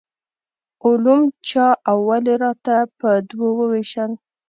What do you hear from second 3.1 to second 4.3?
دوو وویشل.